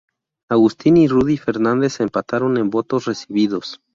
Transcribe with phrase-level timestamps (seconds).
[0.49, 3.83] Augustin y Rudy Fernández empataron en votos recibidos.